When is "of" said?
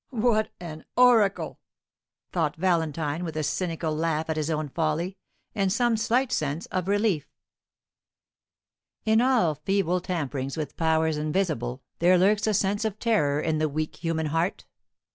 6.65-6.87, 12.83-12.97